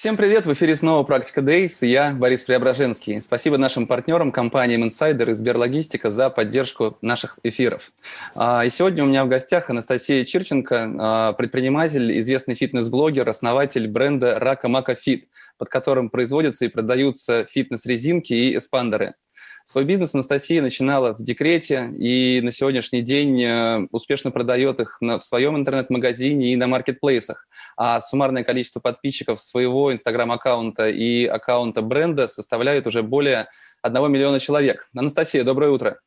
[0.00, 0.46] Всем привет!
[0.46, 3.20] В эфире снова «Практика Days» и я, Борис Преображенский.
[3.20, 7.92] Спасибо нашим партнерам, компаниям Insider и Сберлогистика за поддержку наших эфиров.
[8.34, 14.38] А, и сегодня у меня в гостях Анастасия Чирченко, а, предприниматель, известный фитнес-блогер, основатель бренда
[14.38, 19.16] Рака Мака Фит, под которым производятся и продаются фитнес-резинки и эспандеры–
[19.70, 25.20] Свой бизнес Анастасия начинала в декрете и на сегодняшний день э, успешно продает их на,
[25.20, 27.46] в своем интернет-магазине и на маркетплейсах.
[27.76, 33.46] А суммарное количество подписчиков своего инстаграм-аккаунта и аккаунта бренда составляет уже более
[33.82, 34.88] 1 миллиона человек.
[34.92, 36.00] Анастасия, доброе утро.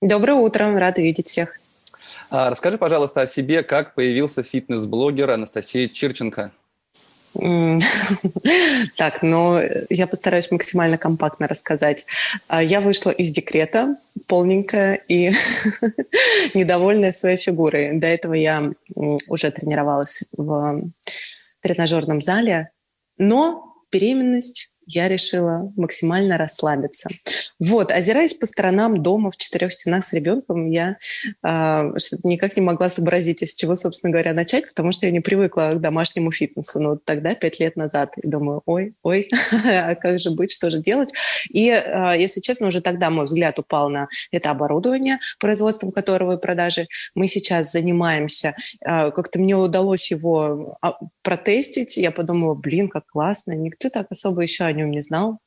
[0.00, 1.58] Доброе утро, рада видеть всех.
[2.30, 6.52] А, расскажи, пожалуйста, о себе, как появился фитнес-блогер Анастасия Чирченко.
[8.96, 12.06] Так, ну, я постараюсь максимально компактно рассказать.
[12.48, 15.32] А, я вышла из декрета полненькая и
[16.54, 17.98] недовольная своей фигурой.
[17.98, 20.82] До этого я уже тренировалась в
[21.60, 22.70] тренажерном зале,
[23.16, 27.08] но беременность я решила максимально расслабиться.
[27.60, 30.96] Вот, озираясь по сторонам дома в четырех стенах с ребенком, я
[31.46, 35.20] э, что-то никак не могла сообразить, из чего, собственно говоря, начать, потому что я не
[35.20, 36.80] привыкла к домашнему фитнесу.
[36.80, 39.28] Ну, тогда, пять лет назад, и думаю, ой, ой,
[39.66, 41.12] а как же быть, что же делать?
[41.50, 46.40] И, э, если честно, уже тогда мой взгляд упал на это оборудование, производством которого и
[46.40, 48.56] продажи мы сейчас занимаемся.
[48.84, 50.78] Э, как-то мне удалось его
[51.22, 51.98] протестить.
[51.98, 53.52] Я подумала, блин, как классно.
[53.52, 55.38] Никто так особо еще нем не знал.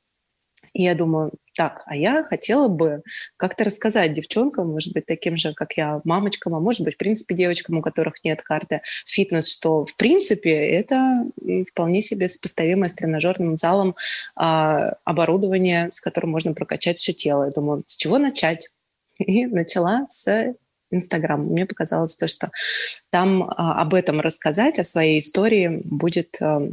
[0.73, 3.01] И я думаю, так, а я хотела бы
[3.35, 7.35] как-то рассказать девчонкам, может быть, таким же, как я, мамочкам, а может быть, в принципе,
[7.35, 11.25] девочкам, у которых нет карты фитнес, что, в принципе, это
[11.69, 13.95] вполне себе сопоставимое с тренажерным залом
[14.35, 17.45] а, оборудование, с которым можно прокачать все тело.
[17.45, 18.69] Я думаю, с чего начать?
[19.19, 20.55] И начала с
[20.89, 21.41] Инстаграм.
[21.41, 22.51] Мне показалось то, что
[23.09, 26.69] там а, об этом рассказать, о своей истории будет а,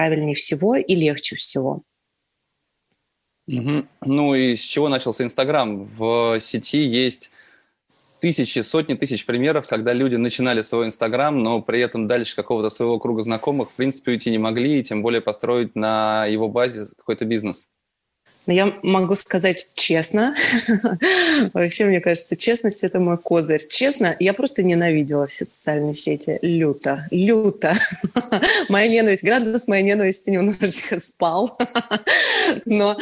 [0.00, 1.82] правильнее всего и легче всего.
[3.46, 3.86] Угу.
[4.06, 5.84] Ну и с чего начался Инстаграм?
[5.84, 7.30] В сети есть
[8.20, 12.98] тысячи, сотни тысяч примеров, когда люди начинали свой Инстаграм, но при этом дальше какого-то своего
[12.98, 17.26] круга знакомых в принципе уйти не могли, и тем более построить на его базе какой-то
[17.26, 17.68] бизнес.
[18.46, 20.34] Но я могу сказать честно,
[21.52, 23.66] вообще, мне кажется, честность– это мой козырь.
[23.68, 26.38] Честно, я просто ненавидела все социальные сети.
[26.42, 27.74] Люто, люто.
[28.68, 31.58] моя ненависть, градус моей ненависти немножечко спал.
[32.64, 32.96] Но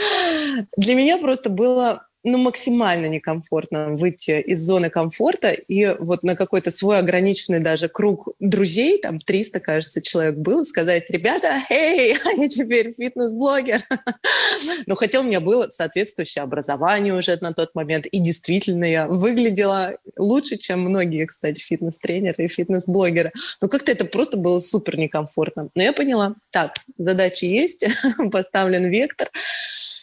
[0.76, 6.70] для меня просто было ну, максимально некомфортно выйти из зоны комфорта и вот на какой-то
[6.70, 12.94] свой ограниченный даже круг друзей, там 300, кажется, человек был, сказать, ребята, эй, я теперь
[12.96, 13.82] фитнес-блогер.
[14.86, 19.96] Но хотя у меня было соответствующее образование уже на тот момент, и действительно я выглядела
[20.16, 23.32] лучше, чем многие, кстати, фитнес-тренеры и фитнес-блогеры.
[23.60, 25.68] Но как-то это просто было супер некомфортно.
[25.74, 27.86] Но я поняла, так, задача есть,
[28.32, 29.28] поставлен вектор,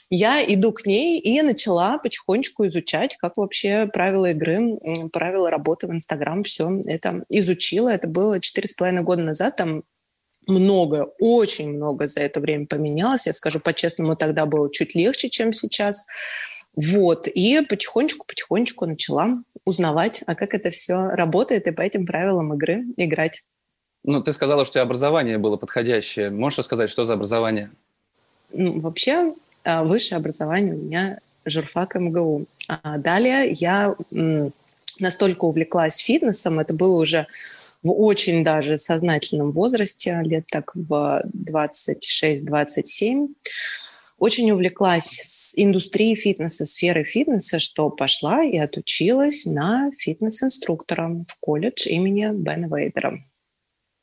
[0.09, 4.77] я иду к ней и начала потихонечку изучать, как вообще правила игры,
[5.11, 7.89] правила работы в Инстаграм, все это изучила.
[7.89, 9.83] Это было четыре с половиной года назад, там
[10.47, 13.25] много, очень много за это время поменялось.
[13.25, 16.05] Я скажу по-честному, тогда было чуть легче, чем сейчас.
[16.75, 22.83] Вот, и потихонечку-потихонечку начала узнавать, а как это все работает, и по этим правилам игры
[22.97, 23.43] играть.
[24.03, 26.29] Ну, ты сказала, что образование было подходящее.
[26.29, 27.71] Можешь рассказать, что за образование?
[28.51, 29.33] Ну, вообще,
[29.83, 32.45] высшее образование у меня журфак МГУ.
[32.67, 33.95] А далее я
[34.99, 37.27] настолько увлеклась фитнесом, это было уже
[37.83, 43.27] в очень даже сознательном возрасте, лет так в 26-27,
[44.17, 51.87] очень увлеклась с индустрией фитнеса, сферой фитнеса, что пошла и отучилась на фитнес-инструктора в колледж
[51.87, 53.23] имени Бена Вейдера.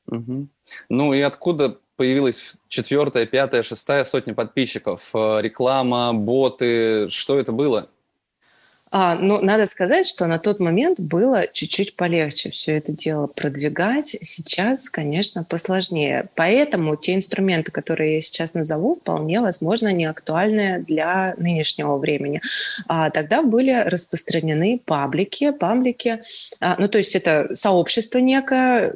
[0.06, 0.48] Угу.
[0.90, 5.02] Ну и откуда появилась четвертая, пятая, шестая сотня подписчиков?
[5.14, 7.90] Э, реклама, боты, что это было?
[8.94, 14.16] А, ну, надо сказать, что на тот момент было чуть-чуть полегче все это дело продвигать.
[14.20, 16.28] Сейчас, конечно, посложнее.
[16.34, 22.42] Поэтому те инструменты, которые я сейчас назову, вполне, возможно, не актуальны для нынешнего времени.
[22.86, 25.52] А, тогда были распространены паблики.
[25.52, 26.20] Паблики,
[26.60, 28.94] а, ну, то есть это сообщество некое,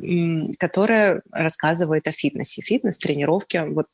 [0.58, 2.60] которое рассказывает о фитнесе.
[2.60, 3.86] Фитнес, тренировки, вот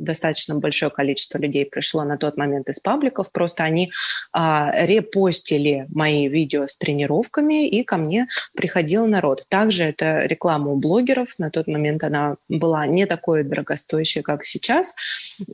[0.00, 3.92] достаточно большое количество людей пришло на тот момент из пабликов, просто они
[4.32, 8.26] а, репостили мои видео с тренировками, и ко мне
[8.56, 9.44] приходил народ.
[9.48, 14.94] Также это реклама у блогеров, на тот момент она была не такой дорогостоящей, как сейчас,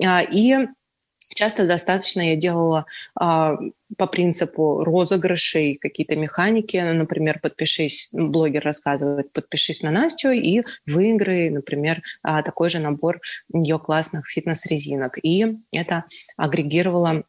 [0.04, 0.68] а, и
[1.36, 3.58] Часто достаточно я делала а,
[3.98, 6.78] по принципу розыгрышей какие-то механики.
[6.78, 13.20] Ну, например, подпишись, блогер рассказывает, подпишись на Настю и выиграй, например, а, такой же набор
[13.52, 15.18] ее классных фитнес-резинок.
[15.22, 16.04] И это
[16.38, 17.24] агрегировало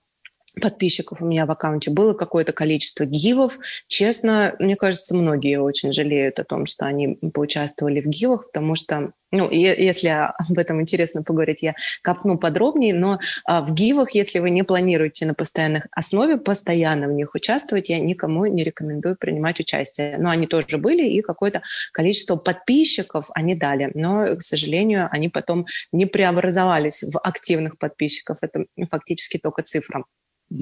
[0.62, 3.60] подписчиков у меня в аккаунте было какое-то количество гивов.
[3.88, 9.12] Честно, мне кажется, многие очень жалеют о том, что они поучаствовали в гивах, потому что,
[9.32, 14.50] ну, если об этом интересно поговорить, я копну подробнее, но а, в гивах, если вы
[14.50, 20.18] не планируете на постоянной основе постоянно в них участвовать, я никому не рекомендую принимать участие.
[20.18, 21.62] Но они тоже были, и какое-то
[21.92, 23.92] количество подписчиков они дали.
[23.94, 28.38] Но, к сожалению, они потом не преобразовались в активных подписчиков.
[28.42, 30.04] Это фактически только цифра.
[30.50, 30.54] А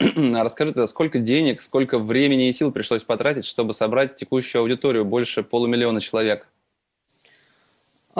[0.44, 5.42] расскажи тогда, сколько денег, сколько времени и сил пришлось потратить, чтобы собрать текущую аудиторию больше
[5.42, 6.48] полумиллиона человек?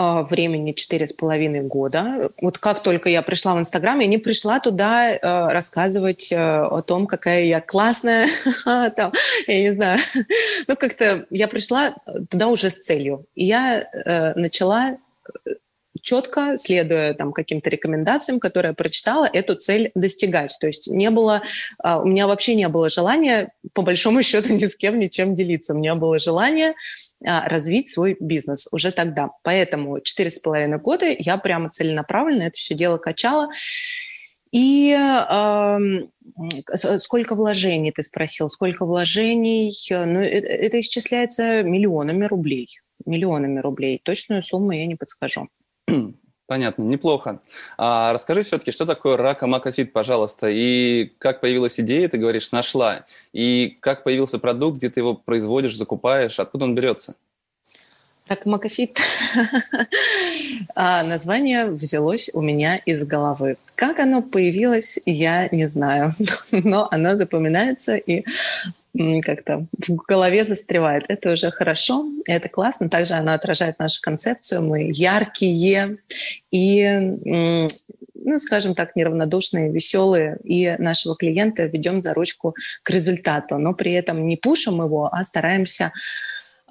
[0.01, 2.31] А, времени четыре с половиной года.
[2.41, 6.81] Вот как только я пришла в Инстаграм, я не пришла туда э, рассказывать э, о
[6.81, 8.27] том, какая я классная,
[8.95, 9.11] там,
[9.47, 9.99] я не знаю.
[10.67, 11.95] Ну, как-то я пришла
[12.29, 13.25] туда уже с целью.
[13.35, 14.95] И я э, начала
[16.01, 20.55] четко, следуя там каким-то рекомендациям, которые я прочитала, эту цель достигать.
[20.59, 21.43] То есть не было,
[21.83, 25.73] а, у меня вообще не было желания, по большому счету, ни с кем ничем делиться.
[25.73, 26.73] У меня было желание
[27.25, 29.29] а, развить свой бизнес уже тогда.
[29.43, 33.49] Поэтому четыре с половиной года я прямо целенаправленно это все дело качала.
[34.51, 35.79] И э,
[36.97, 39.73] сколько вложений, ты спросил, сколько вложений?
[39.89, 42.67] Ну, это, это исчисляется миллионами рублей.
[43.05, 44.01] Миллионами рублей.
[44.03, 45.49] Точную сумму я не подскажу.
[46.47, 47.41] Понятно, неплохо.
[47.77, 53.77] А расскажи все-таки, что такое Rakamakafit, пожалуйста, и как появилась идея, ты говоришь, нашла, и
[53.81, 57.15] как появился продукт, где ты его производишь, закупаешь, откуда он берется?
[58.29, 58.99] Rakamakafit.
[60.75, 63.57] а, название взялось у меня из головы.
[63.75, 66.13] Как оно появилось, я не знаю,
[66.51, 68.23] но оно запоминается и
[69.23, 71.03] как-то в голове застревает.
[71.07, 72.89] Это уже хорошо, это классно.
[72.89, 74.63] Также она отражает нашу концепцию.
[74.63, 75.97] Мы яркие
[76.51, 77.67] и
[78.21, 83.93] ну, скажем так, неравнодушные, веселые, и нашего клиента ведем за ручку к результату, но при
[83.93, 85.91] этом не пушим его, а стараемся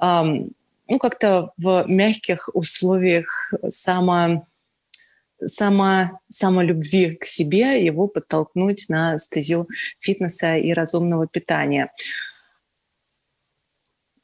[0.01, 4.47] ну, как-то в мягких условиях само
[5.45, 9.69] само, самолюбви к себе его подтолкнуть на стезю
[10.01, 11.91] фитнеса и разумного питания.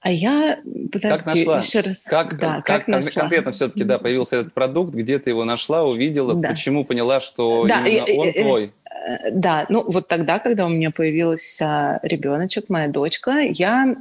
[0.05, 0.59] А я,
[0.93, 2.05] подожди, как еще раз.
[2.05, 3.23] Как, да, как, как нашла.
[3.23, 6.51] конкретно все-таки да, появился этот продукт, где ты его нашла, увидела, да.
[6.51, 8.73] почему поняла, что да, именно и, он и, твой?
[8.85, 13.97] Э, да, ну вот тогда, когда у меня появился ребеночек, моя дочка, я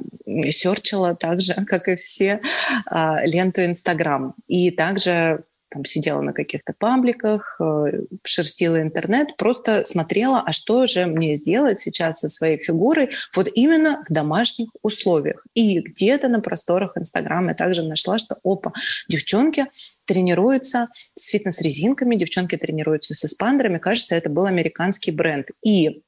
[0.50, 2.42] серчила так же, как и все,
[2.84, 4.34] а, ленту Инстаграм.
[4.46, 5.44] И также
[5.74, 11.80] там сидела на каких-то пабликах, э, шерстила интернет, просто смотрела, а что же мне сделать
[11.80, 15.44] сейчас со своей фигурой вот именно в домашних условиях.
[15.54, 18.72] И где-то на просторах Инстаграма я также нашла, что опа,
[19.08, 19.66] девчонки
[20.04, 23.78] тренируются с фитнес-резинками, девчонки тренируются с эспандерами.
[23.78, 25.48] Кажется, это был американский бренд.
[25.64, 26.02] И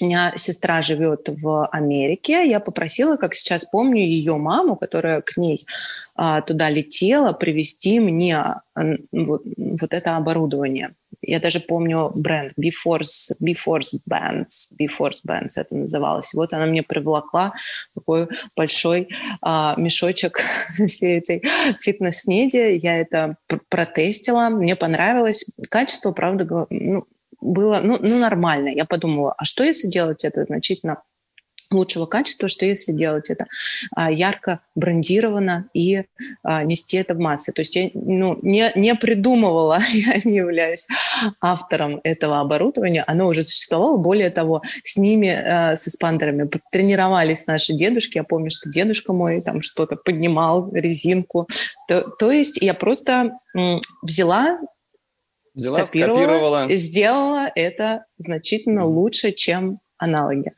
[0.00, 2.48] у меня сестра живет в Америке.
[2.48, 5.66] Я попросила, как сейчас помню, ее маму, которая к ней
[6.14, 8.62] а, туда летела, привезти мне а,
[9.12, 10.94] вот, вот это оборудование.
[11.20, 16.32] Я даже помню бренд B-Force, B-Force Bands, B-Force Bands это называлось.
[16.34, 17.52] Вот она мне привлекла
[17.94, 19.08] такой большой
[19.42, 20.40] а, мешочек
[20.86, 21.42] всей этой
[21.80, 22.78] фитнес-снеди.
[22.82, 23.36] Я это
[23.68, 25.46] протестила, мне понравилось.
[25.68, 27.06] Качество, правда, ну,
[27.40, 28.68] было ну, ну, нормально.
[28.68, 31.02] Я подумала, а что если делать это значительно
[31.70, 33.46] лучшего качества, что если делать это
[33.94, 36.04] а, ярко брендировано и
[36.42, 37.52] а, нести это в массы.
[37.52, 40.86] То есть я ну, не, не придумывала, я не являюсь
[41.40, 43.96] автором этого оборудования, оно уже существовало.
[43.96, 48.18] Более того, с ними, а, с эспандерами, тренировались наши дедушки.
[48.18, 51.48] Я помню, что дедушка мой там что-то поднимал, резинку.
[51.88, 54.58] То, то есть я просто м, взяла
[55.56, 56.68] Взяла, скопировала, скопировала.
[56.68, 60.52] сделала это значительно лучше, чем аналоги.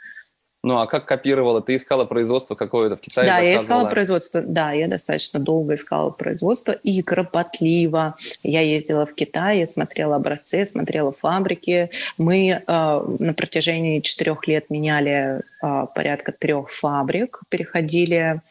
[0.64, 1.62] Ну, а как копировала?
[1.62, 3.28] Ты искала производство какое-то в Китае?
[3.28, 4.42] Да, я искала производство.
[4.42, 8.16] Да, я достаточно долго искала производство и кропотливо.
[8.42, 11.90] Я ездила в Китай, я смотрела образцы, смотрела фабрики.
[12.18, 18.42] Мы э, на протяжении четырех лет меняли э, порядка трех фабрик, переходили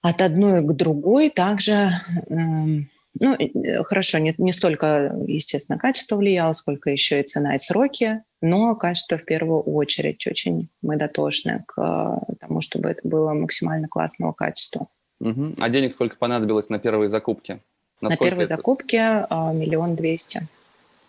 [0.00, 1.28] от одной к другой.
[1.30, 2.00] Также
[2.30, 2.34] э,
[3.20, 8.22] ну, э, хорошо, не, не столько, естественно, качество влияло, сколько еще и цена и сроки,
[8.40, 13.88] но качество в первую очередь очень мы дотошны к э, тому, чтобы это было максимально
[13.88, 14.88] классного качества.
[15.20, 15.54] Угу.
[15.58, 17.60] А денег сколько понадобилось на первые закупки?
[18.00, 18.56] На, на первые это?
[18.56, 20.46] закупки а, миллион двести.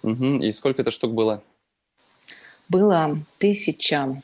[0.03, 0.43] Угу.
[0.43, 1.41] И сколько это штук было?
[2.69, 4.21] Было тысяча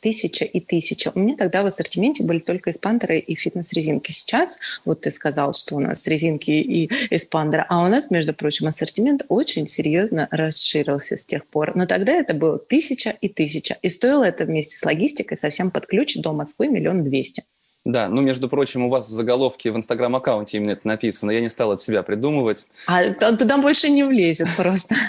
[0.00, 1.12] тысяча и тысяча.
[1.14, 4.12] У меня тогда в ассортименте были только эспандеры и фитнес-резинки.
[4.12, 8.66] Сейчас, вот ты сказал, что у нас резинки и эспандеры, а у нас, между прочим,
[8.66, 11.76] ассортимент очень серьезно расширился с тех пор.
[11.76, 13.76] Но тогда это было тысяча и тысяча.
[13.82, 17.44] И стоило это вместе с логистикой совсем под ключ до Москвы миллион двести.
[17.86, 21.30] Да, ну, между прочим, у вас в заголовке в Инстаграм-аккаунте именно это написано.
[21.30, 22.66] Я не стал от себя придумывать.
[22.86, 24.94] А туда больше не влезет просто.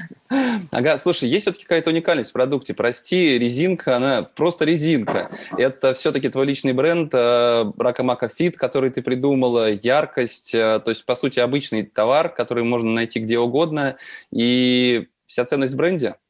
[0.71, 2.73] Ага, слушай, есть все-таки какая-то уникальность в продукте.
[2.73, 5.29] Прости, резинка, она просто резинка.
[5.57, 10.55] Это все-таки твой личный бренд э, Ракамака Фит, который ты придумала, яркость.
[10.55, 13.97] Э, то есть, по сути, обычный товар, который можно найти где угодно.
[14.31, 16.15] И вся ценность в бренде–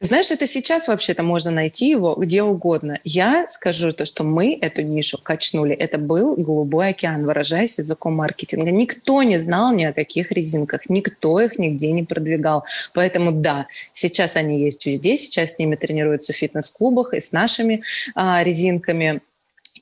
[0.00, 3.00] знаешь, это сейчас вообще-то можно найти его где угодно.
[3.02, 5.74] Я скажу то, что мы эту нишу качнули.
[5.74, 8.70] Это был голубой океан, выражаясь языком маркетинга.
[8.70, 12.64] Никто не знал ни о каких резинках, никто их нигде не продвигал.
[12.92, 17.82] Поэтому да, сейчас они есть везде, сейчас с ними тренируются в фитнес-клубах и с нашими
[18.14, 19.22] а, резинками.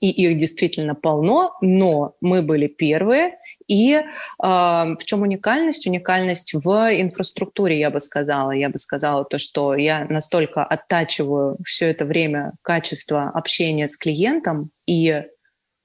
[0.00, 4.02] И их действительно полно, но мы были первые, и э,
[4.42, 5.86] в чем уникальность?
[5.86, 8.52] Уникальность в инфраструктуре, я бы сказала.
[8.52, 14.70] Я бы сказала то, что я настолько оттачиваю все это время качество общения с клиентом
[14.86, 15.24] и э,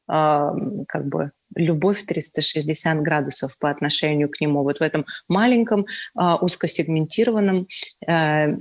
[0.08, 4.64] как бы любовь 360 градусов по отношению к нему.
[4.64, 5.86] Вот в этом маленьком,
[6.20, 7.68] э, узкосегментированном,
[8.08, 8.58] э,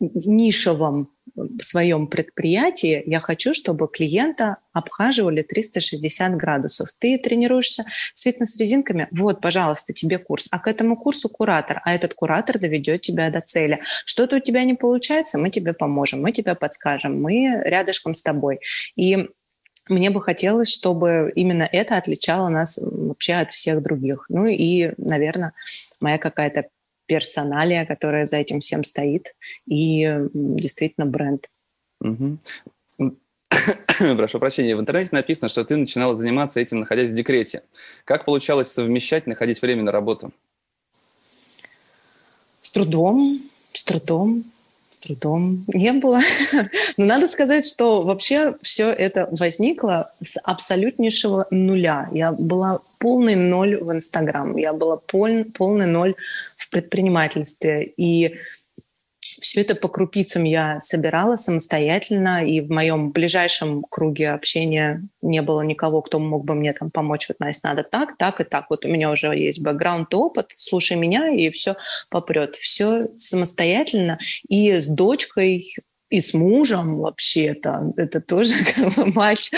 [0.00, 1.13] нишевом
[1.60, 6.88] своем предприятии я хочу, чтобы клиента обхаживали 360 градусов.
[6.98, 10.48] Ты тренируешься с фитнес-резинками, вот, пожалуйста, тебе курс.
[10.50, 13.80] А к этому курсу куратор, а этот куратор доведет тебя до цели.
[14.04, 18.60] Что-то у тебя не получается, мы тебе поможем, мы тебе подскажем, мы рядышком с тобой.
[18.96, 19.28] И
[19.88, 24.26] мне бы хотелось, чтобы именно это отличало нас вообще от всех других.
[24.28, 25.52] Ну и, наверное,
[26.00, 26.68] моя какая-то
[27.06, 29.34] персоналия, которая за этим всем стоит,
[29.66, 31.48] и действительно бренд.
[32.00, 32.38] Угу.
[34.16, 37.62] Прошу прощения, в интернете написано, что ты начинала заниматься этим, находясь в декрете.
[38.04, 40.32] Как получалось совмещать, находить время на работу?
[42.60, 43.40] С трудом,
[43.72, 44.44] с трудом
[45.04, 46.20] трудом не было.
[46.96, 52.08] Но надо сказать, что вообще все это возникло с абсолютнейшего нуля.
[52.12, 56.14] Я была полный ноль в Инстаграм, я была пол, полный ноль
[56.56, 57.92] в предпринимательстве.
[57.96, 58.36] И
[59.44, 65.60] все это по крупицам я собирала самостоятельно, и в моем ближайшем круге общения не было
[65.60, 67.28] никого, кто мог бы мне там помочь.
[67.28, 68.70] Вот, Настя, надо так, так и так.
[68.70, 71.76] Вот у меня уже есть бэкграунд опыт, слушай меня, и все
[72.08, 72.56] попрет.
[72.62, 74.18] Все самостоятельно.
[74.48, 75.76] И с дочкой
[76.14, 77.92] и с мужем вообще-то.
[77.96, 78.54] Это тоже
[78.96, 79.50] как мать,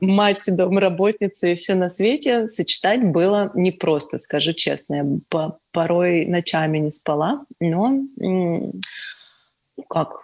[0.00, 4.94] мать домработницы и все на свете сочетать было непросто, скажу честно.
[4.94, 8.00] Я по, порой ночами не спала, но
[9.90, 10.22] как,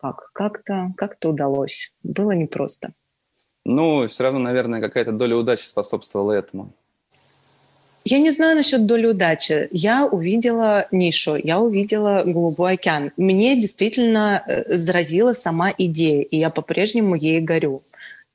[0.00, 1.94] как, как-то как удалось.
[2.04, 2.92] Было непросто.
[3.64, 6.72] Ну, все равно, наверное, какая-то доля удачи способствовала этому.
[8.10, 9.68] Я не знаю насчет доли удачи.
[9.70, 13.12] Я увидела нишу, я увидела голубой океан.
[13.18, 17.82] Мне действительно э, заразила сама идея, и я по-прежнему ей горю.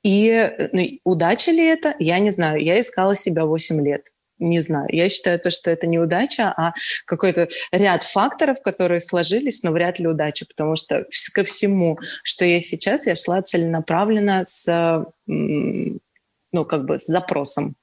[0.04, 1.96] И э, ну, удача ли это?
[1.98, 2.62] Я не знаю.
[2.62, 4.12] Я искала себя 8 лет.
[4.38, 4.86] Не знаю.
[4.92, 9.98] Я считаю то, что это не удача, а какой-то ряд факторов, которые сложились, но вряд
[9.98, 11.04] ли удача, потому что
[11.34, 17.74] ко всему, что есть сейчас, я шла целенаправленно с, ну, как бы с запросом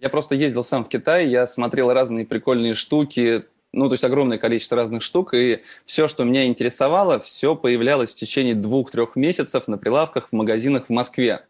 [0.00, 4.38] я просто ездил сам в Китай, я смотрел разные прикольные штуки, ну, то есть огромное
[4.38, 9.78] количество разных штук, и все, что меня интересовало, все появлялось в течение двух-трех месяцев на
[9.78, 11.44] прилавках в магазинах в Москве.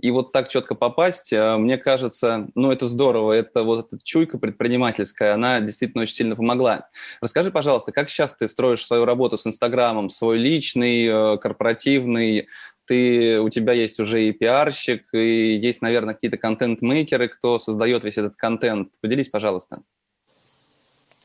[0.00, 3.32] И вот так четко попасть, э, мне кажется, ну, это здорово.
[3.32, 6.88] Это вот эта чуйка предпринимательская, она действительно очень сильно помогла.
[7.20, 12.46] Расскажи, пожалуйста, как сейчас ты строишь свою работу с Инстаграмом, свой личный, э, корпоративный,
[12.88, 18.18] ты, у тебя есть уже и пиарщик, и есть, наверное, какие-то контент-мейкеры, кто создает весь
[18.18, 18.90] этот контент.
[19.00, 19.82] Поделись, пожалуйста.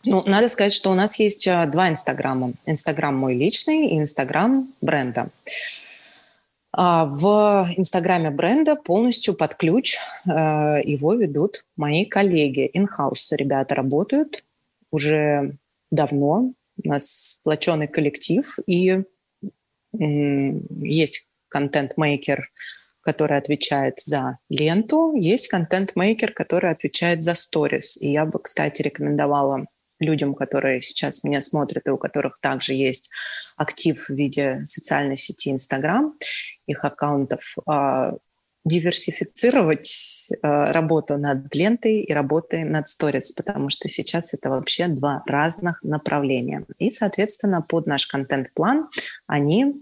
[0.04, 2.52] Ну, надо сказать, что у нас есть а, два Инстаграма.
[2.66, 5.30] Инстаграм мой личный и Инстаграм бренда.
[6.74, 10.30] А, в Инстаграме бренда полностью под ключ э,
[10.84, 12.70] его ведут мои коллеги.
[12.74, 14.44] Инхаус ребята работают
[14.92, 15.56] уже
[15.90, 16.52] давно.
[16.84, 19.04] У нас сплоченный коллектив, и
[19.96, 22.50] есть контент-мейкер,
[23.02, 28.02] который отвечает за ленту, есть контент-мейкер, который отвечает за сторис.
[28.02, 29.68] И я бы, кстати, рекомендовала
[30.00, 33.10] людям, которые сейчас меня смотрят и у которых также есть
[33.56, 36.14] актив в виде социальной сети Инстаграм,
[36.66, 38.14] их аккаунтов, а,
[38.66, 45.22] диверсифицировать а, работу над лентой и работой над сторис, потому что сейчас это вообще два
[45.28, 46.66] разных направления.
[46.80, 48.90] И, соответственно, под наш контент-план
[49.28, 49.76] они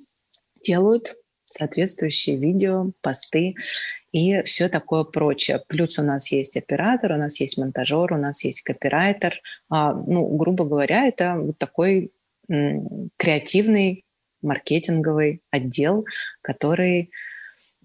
[0.64, 1.16] делают
[1.52, 3.56] соответствующие видео, посты
[4.12, 5.64] и все такое прочее.
[5.68, 9.42] Плюс у нас есть оператор, у нас есть монтажер, у нас есть копирайтер.
[9.70, 12.12] А, ну, грубо говоря, это вот такой
[13.18, 14.04] креативный
[14.42, 16.06] маркетинговый отдел,
[16.42, 17.12] который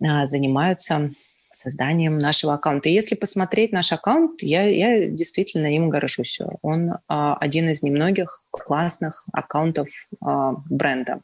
[0.02, 1.10] а, занимаются
[1.56, 2.88] созданием нашего аккаунта.
[2.88, 6.40] И если посмотреть наш аккаунт, я, я действительно им горжусь.
[6.62, 9.88] Он а, один из немногих классных аккаунтов
[10.20, 11.20] а, бренда.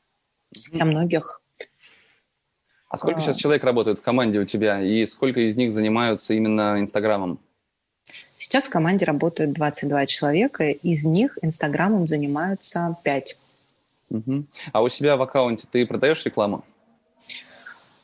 [0.73, 1.42] Для многих
[2.93, 3.23] а сколько а...
[3.23, 7.39] сейчас человек работает в команде у тебя, и сколько из них занимаются именно Инстаграмом?
[8.37, 13.39] Сейчас в команде работают 22 человека, из них Инстаграмом занимаются 5.
[14.11, 14.45] Угу.
[14.73, 16.65] А у себя в аккаунте ты продаешь рекламу?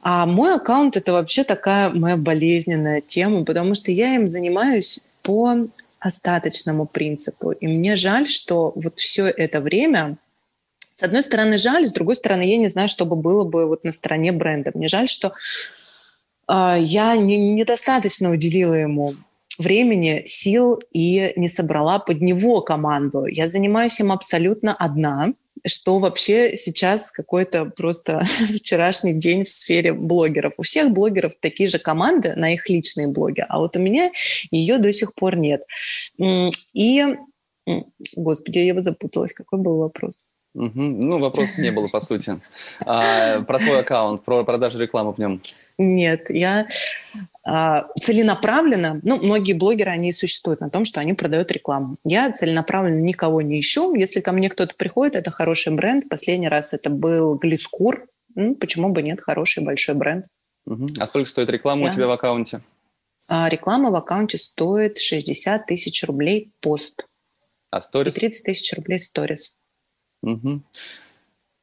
[0.01, 5.67] А мой аккаунт это вообще такая моя болезненная тема, потому что я им занимаюсь по
[5.99, 7.51] остаточному принципу.
[7.51, 10.17] И мне жаль, что вот все это время
[10.99, 13.85] с одной стороны, жаль, с другой стороны, я не знаю, что бы было бы вот
[13.85, 14.73] на стороне бренда.
[14.75, 15.33] Мне жаль, что
[16.49, 19.13] э, я не, недостаточно уделила ему
[19.61, 23.27] времени, сил и не собрала под него команду.
[23.27, 28.25] Я занимаюсь им абсолютно одна, что вообще сейчас какой-то просто
[28.57, 30.55] вчерашний день в сфере блогеров.
[30.57, 34.11] У всех блогеров такие же команды на их личные блоги, а вот у меня
[34.51, 35.63] ее до сих пор нет.
[36.19, 37.05] И,
[38.17, 40.27] господи, я запуталась, какой был вопрос?
[40.55, 40.73] Угу.
[40.75, 42.41] Ну, вопросов не было, по сути.
[42.81, 45.41] А, про твой аккаунт, про продажу рекламы в нем.
[45.77, 46.67] Нет, я
[47.45, 51.97] а, целенаправленно, ну, многие блогеры, они существуют на том, что они продают рекламу.
[52.05, 53.95] Я целенаправленно никого не ищу.
[53.95, 56.09] Если ко мне кто-то приходит, это хороший бренд.
[56.09, 58.07] Последний раз это был Глискур.
[58.35, 60.27] Ну, почему бы нет, хороший большой бренд.
[60.67, 60.87] Угу.
[60.99, 61.89] А сколько стоит реклама я...
[61.91, 62.63] у тебя в аккаунте?
[63.29, 67.07] А, реклама в аккаунте стоит 60 тысяч рублей пост.
[67.71, 68.17] А сторис?
[68.17, 69.58] И 30 тысяч рублей сторис.
[70.23, 70.63] Угу.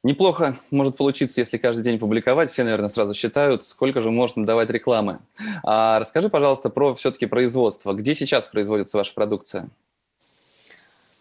[0.02, 2.50] Неплохо может получиться, если каждый день публиковать.
[2.50, 5.18] Все, наверное, сразу считают, сколько же можно давать рекламы.
[5.64, 7.92] А расскажи, пожалуйста, про все-таки производство.
[7.92, 9.68] Где сейчас производится ваша продукция?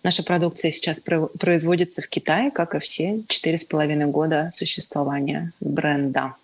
[0.03, 6.35] Наша продукция сейчас производится в Китае, как и все, четыре с половиной года существования бренда.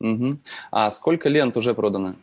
[0.00, 0.38] Угу.
[0.72, 2.16] А сколько лент уже продано?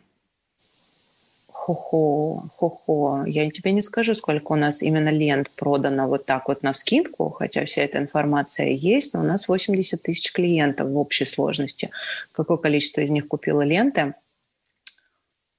[1.64, 3.22] Хо-хо, хо-хо.
[3.24, 7.30] Я тебе не скажу, сколько у нас именно лент продано вот так вот на вскидку,
[7.30, 11.90] хотя вся эта информация есть, но у нас 80 тысяч клиентов в общей сложности.
[12.32, 14.14] Какое количество из них купило ленты,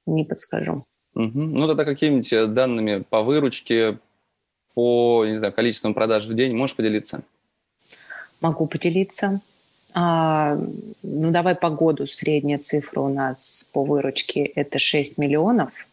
[0.05, 0.83] не подскажу.
[1.15, 1.31] Угу.
[1.39, 3.97] Ну, тогда какими-нибудь э, данными по выручке,
[4.73, 7.23] по, не знаю, количеству продаж в день можешь поделиться?
[8.41, 9.39] Могу поделиться.
[9.93, 10.57] А,
[11.01, 15.71] ну, давай по году средняя цифра у нас по выручке– это 6 миллионов–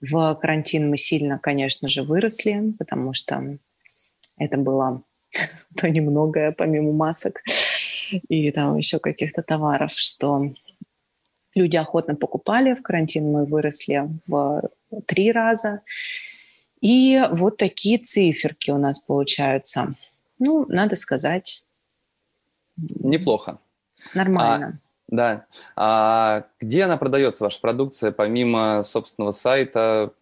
[0.00, 3.58] в карантин мы сильно, конечно же, выросли, потому что
[4.38, 5.02] это было
[5.76, 7.42] то немногое, помимо масок
[8.28, 10.52] и там еще каких-то товаров, что
[11.54, 12.74] люди охотно покупали.
[12.74, 14.70] В карантин мы выросли в
[15.06, 15.82] три раза.
[16.80, 19.94] И вот такие циферки у нас получаются.
[20.38, 21.66] Ну, надо сказать...
[22.76, 23.58] Неплохо.
[24.14, 24.80] Нормально.
[24.82, 25.44] А да.
[25.76, 30.12] А где она продается, ваша продукция, помимо собственного сайта?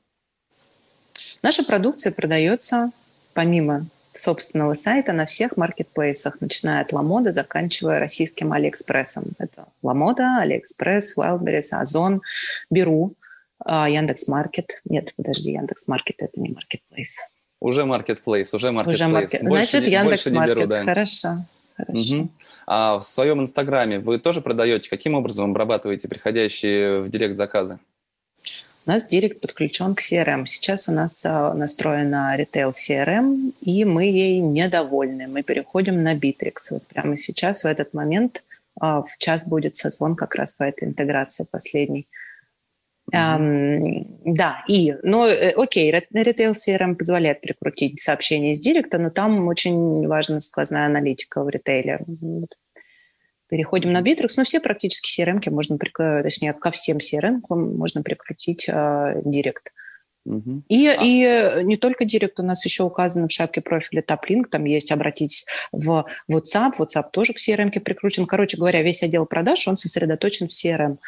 [1.43, 2.91] Наша продукция продается
[3.35, 9.25] помимо собственного сайта на всех маркетплейсах, начиная от Lamoda, заканчивая российским Алиэкспрессом.
[9.39, 12.23] Это Lamoda, AliExpress, Wildberries, Ozon,
[12.71, 13.15] Беру,
[13.65, 14.81] а, Яндекс.Маркет.
[14.85, 17.21] Нет, подожди, Яндекс.Маркет– это не маркетплейс.
[17.61, 19.01] Уже маркетплейс, уже маркетплейс.
[19.01, 19.41] Уже маркет...
[19.43, 20.69] Значит, Яндекс.Маркет.
[20.69, 20.85] Да.
[20.85, 21.29] Хорошо,
[21.77, 22.17] хорошо.
[22.17, 22.31] Угу.
[22.71, 24.91] А в своем Инстаграме вы тоже продаете?
[24.91, 27.79] Каким образом обрабатываете приходящие в Директ заказы?
[28.85, 30.45] У нас Директ подключен к CRM.
[30.45, 35.29] Сейчас у нас а, настроена ритейл CRM, и мы ей недовольны.
[35.29, 36.57] Мы переходим на Bittrex.
[36.73, 38.43] Вот прямо сейчас, в этот момент,
[38.79, 42.07] а, в час будет созвон как раз по этой интеграции последней.
[43.11, 50.07] Да, и, ну, э, окей, Retail CRM позволяет прикрутить сообщения из директа, но там очень
[50.07, 52.01] важна сквозная аналитика в ритейле.
[53.49, 59.23] Переходим на Bittrex, но все практически CRM можно, точнее, ко всем CRM можно прикрутить э,
[59.25, 59.73] директ.
[60.27, 60.65] Угу.
[60.69, 61.03] И, а.
[61.03, 65.47] и не только директ, у нас еще указано в шапке профиля TapLink, там есть обратитесь
[65.73, 68.27] в WhatsApp, WhatsApp тоже к CRM прикручен.
[68.27, 70.99] Короче говоря, весь отдел продаж, он сосредоточен в CRM.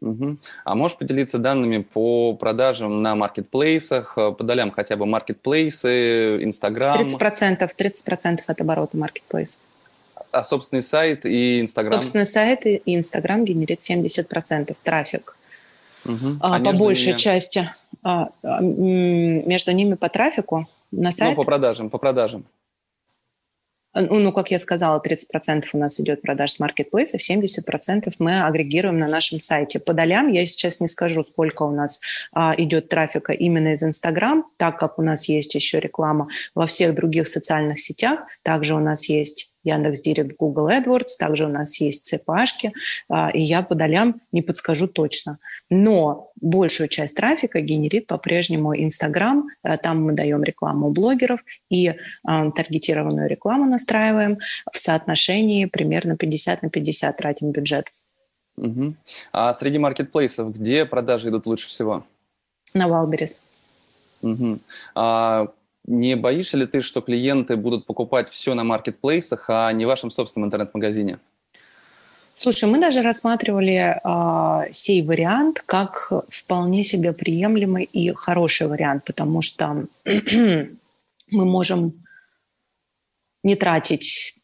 [0.00, 0.36] Угу.
[0.64, 6.98] А можешь поделиться данными по продажам на маркетплейсах, э, по долям хотя бы маркетплейсы, Инстаграм?
[6.98, 9.60] 30%, 30% от оборота маркетплейса.
[10.32, 11.94] А собственный сайт и Инстаграм?
[11.94, 15.36] Собственный сайт и Инстаграм генерит 70% трафик.
[16.04, 16.36] Угу.
[16.40, 17.18] А, а по большей ними?
[17.18, 17.70] части.
[18.02, 21.30] А, а, между ними по трафику на сайт?
[21.30, 22.44] Ну, по продажам, по продажам.
[23.98, 28.98] Ну, ну, как я сказала, 30% у нас идет продаж с маркетплейса, 70% мы агрегируем
[28.98, 29.80] на нашем сайте.
[29.80, 34.44] По долям я сейчас не скажу, сколько у нас а, идет трафика именно из Инстаграм,
[34.58, 38.26] так как у нас есть еще реклама во всех других социальных сетях.
[38.42, 42.72] Также у нас есть Яндекс Директ, Google AdWords, также у нас есть цепашки,
[43.08, 45.38] а, и я по долям не подскажу точно.
[45.68, 52.50] Но большую часть трафика генерит по-прежнему Инстаграм, э, там мы даем рекламу блогеров и а,
[52.50, 54.38] таргетированную рекламу настраиваем
[54.72, 57.86] в соотношении примерно 50 на 50 тратим бюджет.
[58.56, 58.94] Угу.
[59.32, 62.04] А среди маркетплейсов где продажи идут лучше всего?
[62.72, 63.40] На Wildberries.
[64.22, 64.58] Угу.
[64.94, 65.48] А
[65.86, 70.10] не боишься ли ты, что клиенты будут покупать все на маркетплейсах, а не в вашем
[70.10, 71.18] собственном интернет-магазине?
[72.34, 79.40] Слушай, мы даже рассматривали э, сей вариант как вполне себе приемлемый и хороший вариант, потому
[79.40, 80.74] что мы
[81.30, 81.94] можем
[83.42, 84.38] не тратить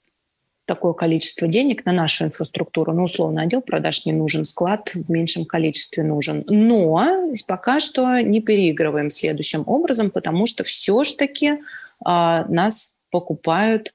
[0.64, 2.92] такое количество денег на нашу инфраструктуру.
[2.92, 6.44] Ну, условно, отдел продаж не нужен, склад в меньшем количестве нужен.
[6.48, 11.58] Но пока что не переигрываем следующим образом, потому что все-таки
[12.04, 13.94] а, нас покупают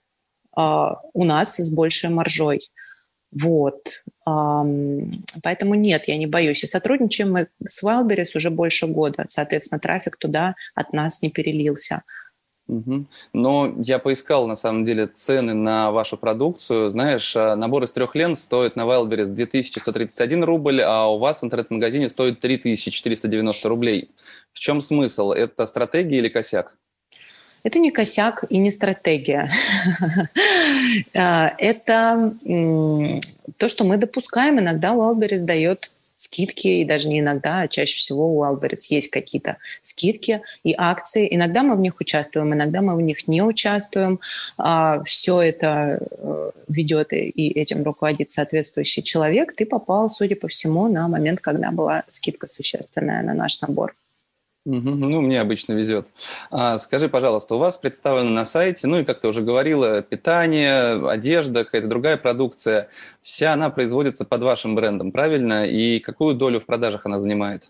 [0.56, 2.62] а, у нас с большей маржой.
[3.32, 4.04] Вот.
[4.24, 6.64] Поэтому нет, я не боюсь.
[6.64, 9.26] И сотрудничаем мы с Wildberries уже больше года.
[9.28, 12.04] Соответственно, трафик туда от нас не перелился.
[12.68, 13.06] Угу.
[13.34, 16.90] Но я поискал, на самом деле, цены на вашу продукцию.
[16.90, 21.46] Знаешь, а, набор из трех лент стоит на Wildberries 2131 рубль, а у вас в
[21.46, 24.12] интернет-магазине стоит 3490 рублей.
[24.52, 25.32] В чем смысл?
[25.32, 26.76] Это стратегия или косяк?
[27.64, 29.50] Это не косяк и не стратегия.
[31.16, 32.34] А, это
[33.58, 34.60] то, что мы допускаем.
[34.60, 39.58] Иногда Wildberries дает скидки, и даже не иногда, а чаще всего у Alberts есть какие-то
[39.84, 41.28] скидки и акции.
[41.34, 44.20] Иногда мы в них участвуем, иногда мы в них не участвуем.
[44.58, 49.54] А, все это э, ведет и этим руководит соответствующий человек.
[49.56, 53.94] Ты попал, судя по всему, на момент, когда была скидка существенная на наш набор.
[54.70, 56.08] Ну, мне обычно везет.
[56.52, 61.10] А, скажи, пожалуйста, у вас представлено на сайте, ну и как ты уже говорила, питание,
[61.10, 62.90] одежда, какая-то другая продукция,
[63.22, 65.66] вся она производится под вашим брендом, правильно?
[65.66, 67.70] И какую долю в продажах она занимает?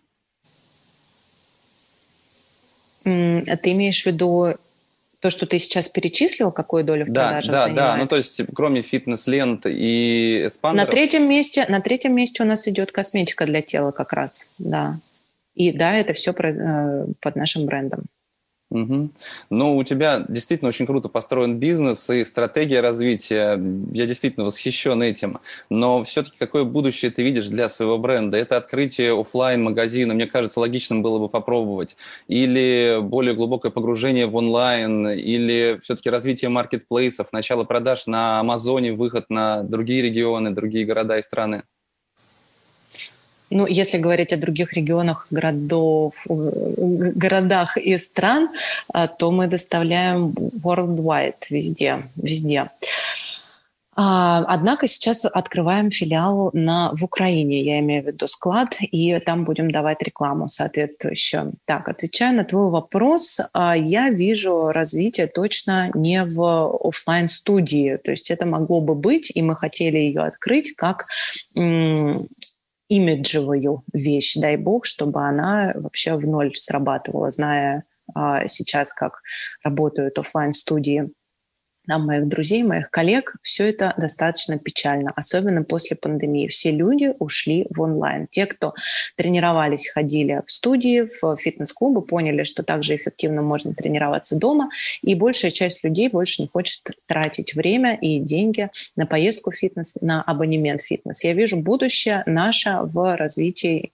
[3.05, 4.55] А ты имеешь в виду
[5.19, 7.75] то, что ты сейчас перечислил, какую долю в да, продажах да, занимает?
[7.75, 10.87] Да, да, ну то есть кроме фитнес-лент и эспандеров...
[10.87, 14.97] На третьем месте, на третьем месте у нас идет косметика для тела как раз, да.
[15.57, 18.05] И да, это все про, э, под нашим брендом.
[18.69, 19.11] Угу.
[19.49, 23.59] Ну, у тебя действительно очень круто построен бизнес и стратегия развития.
[23.93, 25.39] Я действительно восхищен этим.
[25.69, 28.37] Но все-таки какое будущее ты видишь для своего бренда?
[28.37, 31.95] Это открытие офлайн магазина мне кажется, логичным было бы попробовать.
[32.27, 39.25] Или более глубокое погружение в онлайн, или все-таки развитие маркетплейсов, начало продаж на Амазоне, выход
[39.29, 41.63] на другие регионы, другие города и страны.
[43.49, 48.49] Ну, если говорить о других регионах, городов, городах и стран,
[48.93, 50.31] а, то мы доставляем
[50.63, 52.69] worldwide везде, везде.
[53.99, 59.43] А, однако сейчас открываем филиал на, в Украине, я имею в виду склад, и там
[59.43, 61.53] будем давать рекламу соответствующую.
[61.65, 68.11] Так, отвечая на твой вопрос, а, я вижу развитие точно не в офлайн студии то
[68.11, 71.07] есть это могло бы быть, и мы хотели ее открыть как
[72.89, 79.21] имиджевую вещь, дай бог, чтобы она вообще в ноль срабатывала, зная а, сейчас, как
[79.63, 81.09] работают офлайн студии
[81.87, 86.47] нам, моих друзей, моих коллег, все это достаточно печально, особенно после пандемии.
[86.47, 88.27] Все люди ушли в онлайн.
[88.27, 88.73] Те, кто
[89.15, 94.69] тренировались, ходили в студии, в фитнес-клубы, поняли, что также эффективно можно тренироваться дома,
[95.01, 99.97] и большая часть людей больше не хочет тратить время и деньги на поездку в фитнес,
[100.01, 101.23] на абонемент в фитнес.
[101.23, 103.91] Я вижу будущее наше в развитии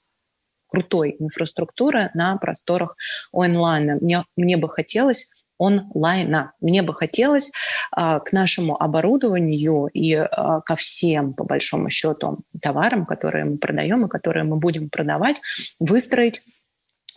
[0.74, 2.98] крутой инфраструктуры на просторах
[3.32, 3.98] онлайна.
[4.02, 6.54] Мне, мне бы хотелось онлайна.
[6.62, 7.52] Мне бы хотелось
[7.92, 14.06] а, к нашему оборудованию и а, ко всем, по большому счету, товарам, которые мы продаем
[14.06, 15.42] и которые мы будем продавать,
[15.80, 16.44] выстроить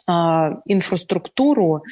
[0.07, 1.83] а, инфраструктуру,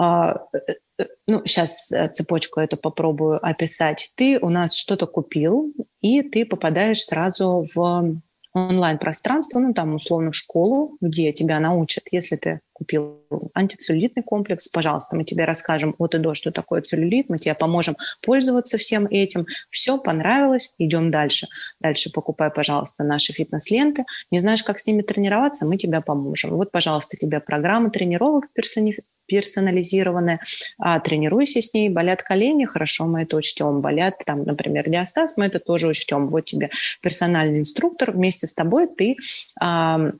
[0.00, 4.12] а, э, э, ну, сейчас э, цепочку эту попробую описать.
[4.16, 8.20] Ты у нас что-то купил, и ты попадаешь сразу в
[8.54, 13.22] онлайн-пространство, ну, там, условно, школу, где тебя научат, если ты купил
[13.54, 17.96] антицеллюлитный комплекс, пожалуйста, мы тебе расскажем от и до, что такое целлюлит, мы тебе поможем
[18.22, 19.46] пользоваться всем этим.
[19.70, 21.48] Все, понравилось, идем дальше.
[21.80, 24.04] Дальше покупай, пожалуйста, наши фитнес-ленты.
[24.30, 26.50] Не знаешь, как с ними тренироваться, мы тебе поможем.
[26.50, 30.40] Вот, пожалуйста, тебе программа тренировок персонифицированная персонализированная,
[30.78, 35.46] а, тренируйся с ней, болят колени, хорошо, мы это учтем, болят там, например, диастаз, мы
[35.46, 36.28] это тоже учтем.
[36.28, 36.70] Вот тебе
[37.02, 39.16] персональный инструктор, вместе с тобой ты
[39.60, 40.12] а,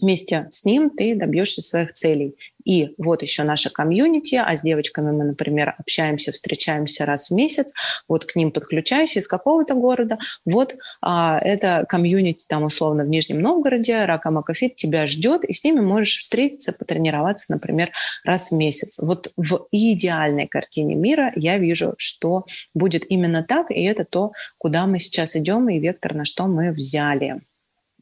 [0.00, 2.36] вместе с ним ты добьешься своих целей.
[2.64, 7.72] И вот еще наша комьюнити, а с девочками мы, например, общаемся, встречаемся раз в месяц,
[8.08, 13.40] вот к ним подключаюсь из какого-то города, вот а, это комьюнити там условно в Нижнем
[13.40, 17.90] Новгороде, Rakamakafit тебя ждет, и с ними можешь встретиться, потренироваться, например,
[18.24, 18.98] раз в месяц.
[19.00, 24.86] Вот в идеальной картине мира я вижу, что будет именно так, и это то, куда
[24.86, 27.40] мы сейчас идем, и вектор, на что мы взяли.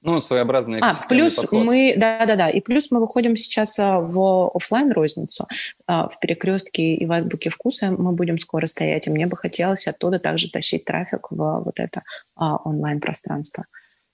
[0.03, 1.65] Ну, своеобразный А, плюс подход.
[1.65, 5.47] мы, да-да-да, и плюс мы выходим сейчас а, в офлайн розницу
[5.87, 9.87] а, в перекрестке и в азбуке вкуса мы будем скоро стоять, и мне бы хотелось
[9.87, 12.03] оттуда также тащить трафик в вот это
[12.35, 13.67] а, онлайн-пространство.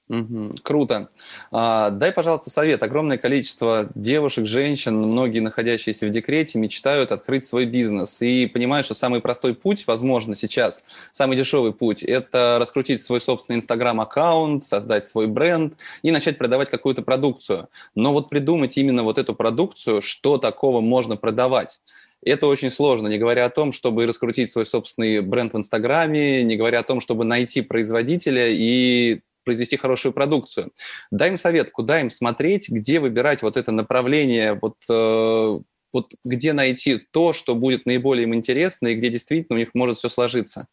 [0.08, 1.08] Угу, круто.
[1.50, 2.82] А, дай, пожалуйста, совет.
[2.84, 8.94] Огромное количество девушек, женщин, многие находящиеся в декрете, мечтают открыть свой бизнес и понимают, что
[8.94, 15.26] самый простой путь, возможно, сейчас, самый дешевый путь– это раскрутить свой собственный Инстаграм-аккаунт, создать свой
[15.26, 17.68] бренд и начать продавать какую-то продукцию.
[17.96, 21.80] Но вот придумать именно вот эту продукцию, что такого можно продавать.
[22.24, 26.56] Это очень сложно, не говоря о том, чтобы раскрутить свой собственный бренд в Инстаграме, не
[26.56, 30.72] говоря о том, чтобы найти производителя и произвести хорошую продукцию.
[31.10, 35.60] Дай им совет, куда им смотреть, где выбирать вот это направление, вот, э,
[35.92, 39.96] вот где найти то, что будет наиболее им интересно и где действительно у них может
[39.96, 40.66] все сложиться.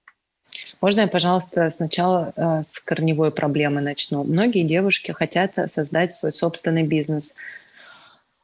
[0.81, 4.23] Можно я, пожалуйста, сначала э, с корневой проблемы начну?
[4.23, 7.37] Многие девушки хотят создать свой собственный бизнес.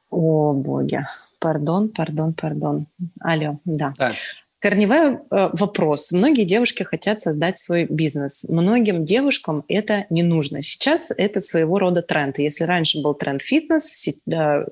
[0.09, 1.05] О, боги.
[1.39, 2.85] Пардон, пардон, пардон.
[3.19, 3.93] Алло, да.
[3.97, 4.09] да.
[4.59, 6.11] Корневой э, вопрос.
[6.11, 8.47] Многие девушки хотят создать свой бизнес.
[8.49, 10.61] Многим девушкам это не нужно.
[10.61, 12.39] Сейчас это своего рода тренд.
[12.39, 13.85] Если раньше был тренд фитнес,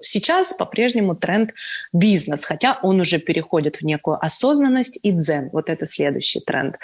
[0.01, 1.53] сейчас по-прежнему тренд
[1.93, 5.49] бизнес, хотя он уже переходит в некую осознанность и дзен.
[5.53, 6.77] Вот это следующий тренд.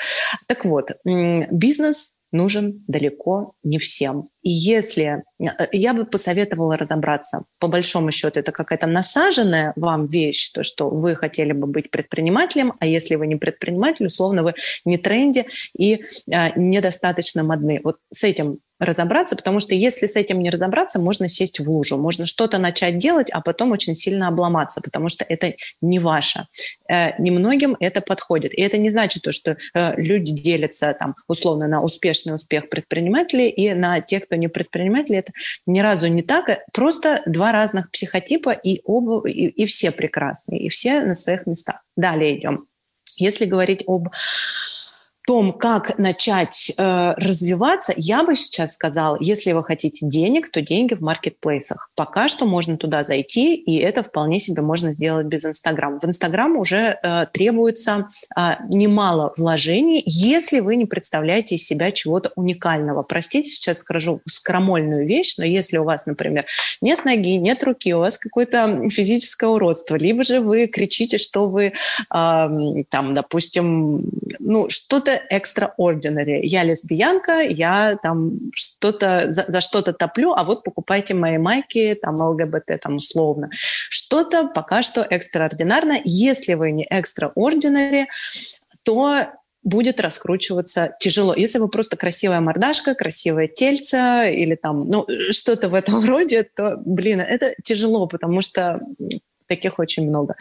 [0.47, 4.30] Так вот, бизнес нужен далеко не всем.
[4.41, 10.52] И если э, я бы посоветовала разобраться, по большому счету, это какая-то насаженная вам вещь,
[10.52, 14.98] то, что вы хотели бы быть предпринимателем, а если вы не предприниматель, условно, вы не
[14.98, 15.46] тренде
[15.78, 17.80] и а, недостаточно модны.
[17.84, 21.98] Вот с этим разобраться, потому что если с этим не разобраться, можно сесть в лужу,
[21.98, 26.48] можно что-то начать делать, а потом очень сильно обломаться, потому что это не ваше.
[26.89, 28.54] Э, немногим это подходит.
[28.54, 33.50] И это не значит то, что э, люди делятся там условно на успешный успех предпринимателей
[33.50, 35.17] и на тех, кто не предприниматели.
[35.17, 35.32] Это
[35.65, 36.50] ни разу не так.
[36.74, 41.82] Просто два разных психотипа, и оба, и, и все прекрасные, и все на своих местах.
[41.96, 42.67] Далее идем.
[43.17, 44.10] Если говорить об
[45.25, 50.95] том, как начать э, развиваться, я бы сейчас сказала, если вы хотите денег, то деньги
[50.95, 51.89] в маркетплейсах.
[51.95, 55.99] Пока что можно туда зайти, и это вполне себе можно сделать без Инстаграма.
[56.01, 62.31] В Инстаграм уже э, требуется э, немало вложений, если вы не представляете из себя чего-то
[62.36, 63.03] уникального.
[63.03, 66.45] Простите, сейчас скажу скромольную вещь, но если у вас, например,
[66.81, 71.67] нет ноги, нет руки, у вас какое-то физическое уродство, либо же вы кричите, что вы,
[71.67, 71.73] э,
[72.09, 74.03] там, допустим,
[74.39, 76.41] ну, что-то extraordinary.
[76.43, 82.15] Я лесбиянка, я там что-то за, за что-то топлю, а вот покупайте мои майки, там
[82.15, 83.49] ЛГБТ, там условно.
[83.54, 85.99] Что-то пока что экстраординарно.
[86.04, 88.06] Если вы не extraordinary,
[88.84, 89.28] то
[89.63, 91.34] будет раскручиваться тяжело.
[91.36, 96.78] Если вы просто красивая мордашка, красивое тельце или там, ну, что-то в этом роде, то,
[96.86, 98.82] блин, это тяжело, потому что
[99.47, 100.36] таких очень много.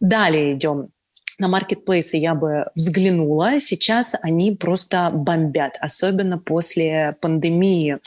[0.00, 0.90] Далее идем
[1.38, 3.58] на маркетплейсы я бы взглянула.
[3.58, 7.98] Сейчас они просто бомбят, особенно после пандемии.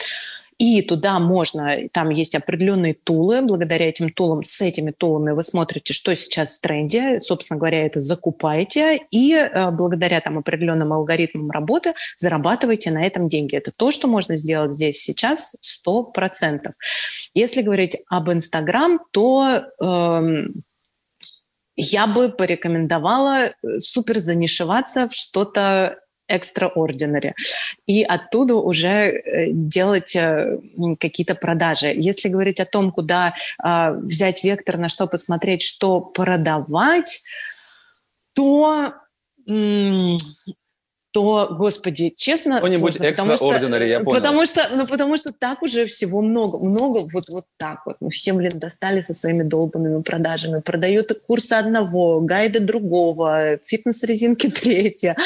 [0.60, 5.94] И туда можно, там есть определенные тулы, благодаря этим тулам, с этими тулами вы смотрите,
[5.94, 11.94] что сейчас в тренде, собственно говоря, это закупаете, и э, благодаря там определенным алгоритмам работы
[12.18, 13.56] зарабатываете на этом деньги.
[13.56, 15.56] Это то, что можно сделать здесь сейчас
[15.88, 16.58] 100%.
[17.32, 20.44] Если говорить об Инстаграм, то э,
[21.76, 25.98] я бы порекомендовала э, супер занишеваться в что-то
[26.30, 27.32] extraordinary.
[27.86, 30.58] И оттуда уже э, делать э,
[30.98, 31.92] какие-то продажи.
[31.94, 37.22] Если говорить о том, куда э, взять вектор, на что посмотреть, что продавать,
[38.34, 38.94] то
[41.12, 43.46] то, господи, честно, Что-нибудь потому что,
[43.84, 44.16] я понял.
[44.16, 47.96] Потому что, ну, потому что так уже всего много, много вот, вот так вот.
[48.00, 50.60] Ну, все, блин, достали со своими долбанными продажами.
[50.60, 55.16] Продают курсы одного, гайды другого, фитнес-резинки третья,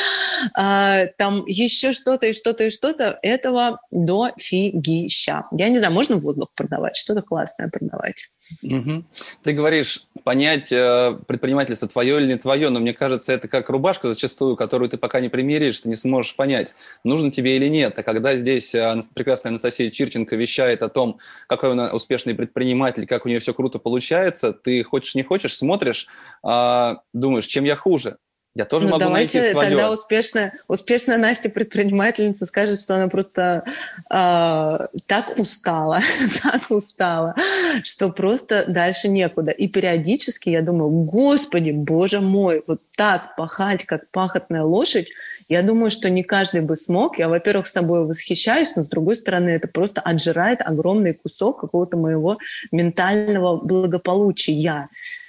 [0.54, 3.18] а, там еще что-то и что-то и что-то.
[3.22, 5.44] Этого до фигища.
[5.52, 8.30] Я не знаю, можно воздух продавать, что-то классное продавать.
[8.62, 9.04] Угу.
[9.42, 14.08] Ты говоришь, понять, э, предпринимательство твое или не твое, но мне кажется, это как рубашка
[14.08, 17.98] зачастую, которую ты пока не примеришь, ты не сможешь понять, нужно тебе или нет.
[17.98, 23.24] А когда здесь э, прекрасная Анастасия Чирченко вещает о том, какой она успешный предприниматель, как
[23.24, 26.06] у нее все круто получается, ты хочешь не хочешь, смотришь,
[26.42, 28.18] а, думаешь, чем я хуже.
[28.54, 29.68] Я тоже ну, могу давайте найти свое.
[29.68, 33.64] тогда успешная, успешная Настя предпринимательница скажет, что она просто
[34.08, 35.98] э, так устала,
[36.42, 37.34] так устала,
[37.82, 39.50] что просто дальше некуда.
[39.50, 45.08] И периодически я думаю, господи, боже мой, вот так пахать, как пахотная лошадь,
[45.48, 47.18] я думаю, что не каждый бы смог.
[47.18, 51.96] Я, во-первых, с собой восхищаюсь, но с другой стороны, это просто отжирает огромный кусок какого-то
[51.96, 52.38] моего
[52.70, 54.88] ментального благополучия.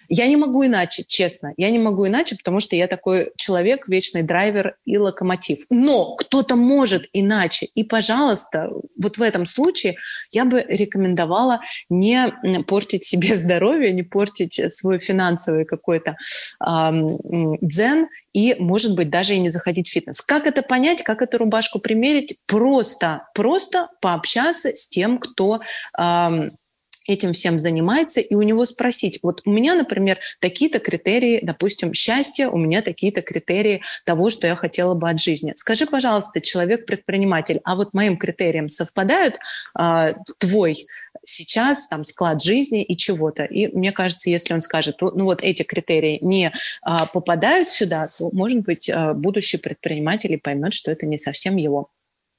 [0.09, 1.53] Я не могу иначе, честно.
[1.57, 5.65] Я не могу иначе, потому что я такой человек, вечный драйвер и локомотив.
[5.69, 7.67] Но кто-то может иначе.
[7.75, 9.97] И, пожалуйста, вот в этом случае
[10.31, 12.33] я бы рекомендовала не
[12.67, 16.17] портить себе здоровье, не портить свой финансовый какой-то
[16.65, 17.17] эм,
[17.61, 20.21] дзен и, может быть, даже и не заходить в фитнес.
[20.21, 22.37] Как это понять, как эту рубашку примерить?
[22.45, 25.61] Просто, просто пообщаться с тем, кто
[25.97, 26.57] эм,
[27.05, 32.49] этим всем занимается, и у него спросить, вот у меня, например, такие-то критерии, допустим, счастья,
[32.49, 35.53] у меня такие-то критерии того, что я хотела бы от жизни.
[35.55, 39.37] Скажи, пожалуйста, человек-предприниматель, а вот моим критериям совпадают
[39.79, 40.85] э, твой
[41.25, 43.43] сейчас там склад жизни и чего-то.
[43.43, 48.29] И мне кажется, если он скажет, ну вот эти критерии не а, попадают сюда, то,
[48.31, 51.89] может быть, а, будущий предприниматель поймет, что это не совсем его.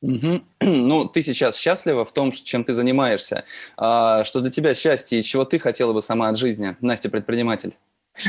[0.03, 0.41] Угу.
[0.61, 3.45] Ну, ты сейчас счастлива в том, чем ты занимаешься.
[3.77, 6.77] А, что для тебя счастье и чего ты хотела бы сама от жизни?
[6.81, 7.75] Настя предприниматель.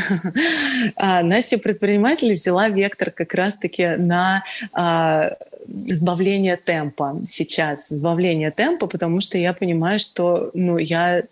[0.96, 9.22] А, Настя предприниматель взяла вектор как раз-таки на а, сбавление темпа сейчас, сбавление темпа, потому
[9.22, 11.24] что я понимаю, что ну, я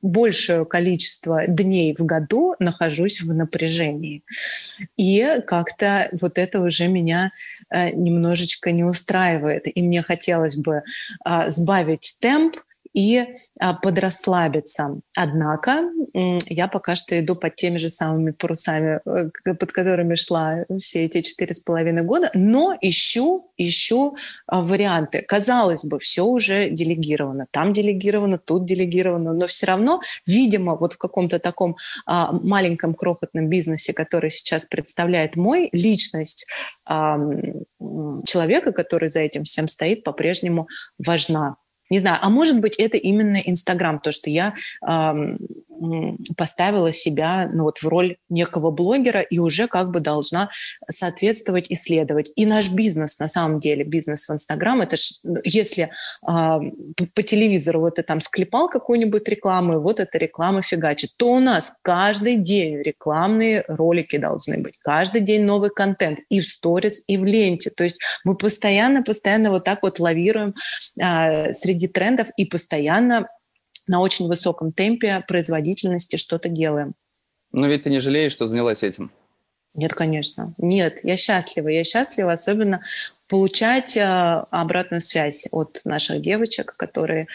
[0.00, 4.22] большее количество дней в году нахожусь в напряжении.
[4.96, 7.32] И как-то вот это уже меня
[7.70, 9.64] э, немножечко не устраивает.
[9.72, 10.82] И мне хотелось бы
[11.24, 12.56] э, сбавить темп,
[12.92, 13.26] и
[13.60, 15.00] а, подрасслабиться.
[15.16, 21.06] Однако я пока что иду под теми же самыми парусами, э, под которыми шла все
[21.06, 25.22] эти четыре с половиной года, но ищу, ищу а, варианты.
[25.22, 27.46] Казалось бы, все уже делегировано.
[27.50, 31.76] Там делегировано, тут делегировано, но все равно, видимо, вот в каком-то таком
[32.06, 36.46] а, маленьком крохотном бизнесе, который сейчас представляет мой, личность
[38.26, 41.56] человека, который за этим всем стоит, по-прежнему важна.
[41.92, 44.54] Не знаю, а может быть, это именно Инстаграм, то, что я
[44.88, 45.36] э,
[46.38, 50.48] поставила себя ну, вот в роль некого блогера и уже как бы должна
[50.88, 52.30] соответствовать, исследовать.
[52.34, 55.90] И наш бизнес, на самом деле, бизнес в Инстаграм, это ж, ну, если э,
[57.14, 61.40] по телевизору вот ты там склепал какую-нибудь рекламу, и вот эта реклама фигачит, то у
[61.40, 67.18] нас каждый день рекламные ролики должны быть, каждый день новый контент и в сторис, и
[67.18, 67.68] в ленте.
[67.68, 70.54] То есть мы постоянно-постоянно вот так вот лавируем
[70.98, 73.28] э, среди среди трендов и постоянно
[73.88, 76.94] на очень высоком темпе производительности что-то делаем.
[77.52, 79.10] Но ведь ты не жалеешь, что занялась этим?
[79.74, 80.54] Нет, конечно.
[80.58, 81.68] Нет, я счастлива.
[81.68, 82.82] Я счастлива особенно
[83.28, 84.02] получать э,
[84.50, 87.26] обратную связь от наших девочек, которые,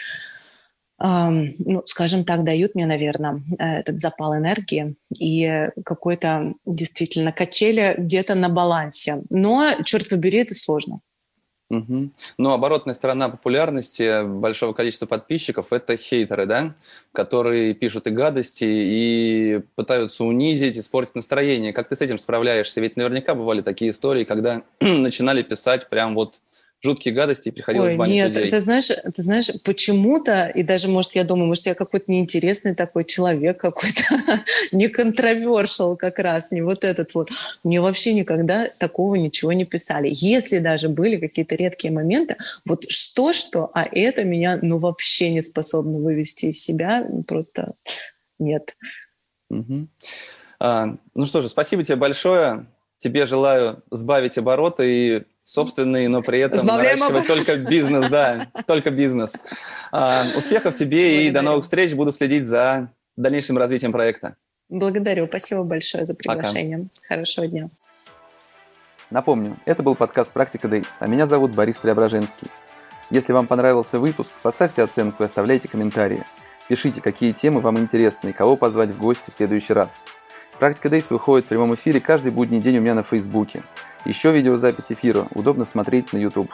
[1.02, 8.34] э, ну, скажем так, дают мне, наверное, этот запал энергии и какой-то действительно качели где-то
[8.34, 9.22] на балансе.
[9.30, 11.00] Но, черт побери, это сложно.
[11.70, 12.10] Угу.
[12.38, 16.74] Ну, оборотная сторона популярности большого количества подписчиков– это хейтеры, да,
[17.12, 21.74] которые пишут и гадости, и пытаются унизить, испортить настроение.
[21.74, 22.80] Как ты с этим справляешься?
[22.80, 26.40] Ведь наверняка бывали такие истории, когда начинали писать прям вот
[26.80, 28.50] жуткие гадости и приходилось Ой, банить нет, людей.
[28.50, 33.04] ты знаешь, ты знаешь, почему-то, и даже, может, я думаю, может, я какой-то неинтересный такой
[33.04, 34.02] человек какой-то,
[34.72, 37.30] не контровершил как раз, не вот этот вот.
[37.64, 40.08] Мне вообще никогда такого ничего не писали.
[40.12, 45.98] Если даже были какие-то редкие моменты, вот что-что, а это меня, ну, вообще не способно
[45.98, 47.74] вывести из себя, просто
[48.38, 48.76] нет.
[49.50, 49.88] Угу.
[50.60, 52.66] А, ну что же, спасибо тебе большое.
[52.98, 57.44] Тебе желаю сбавить обороты и собственный, но при этом Сбавляем наращивать обороты.
[57.46, 59.32] только бизнес, да, только бизнес.
[59.90, 61.94] А, успехов тебе и до новых встреч.
[61.94, 64.36] Буду следить за дальнейшим развитием проекта.
[64.68, 66.88] Благодарю, спасибо большое за приглашение.
[67.08, 67.70] Хорошего дня.
[69.10, 72.48] Напомню, это был подкаст «Практика Days», а меня зовут Борис Преображенский.
[73.08, 76.24] Если вам понравился выпуск, поставьте оценку и оставляйте комментарии.
[76.68, 80.02] Пишите, какие темы вам интересны и кого позвать в гости в следующий раз.
[80.58, 83.62] «Практика Days» выходит в прямом эфире каждый будний день у меня на Фейсбуке.
[84.04, 86.50] Еще видеозапись эфира удобно смотреть на YouTube.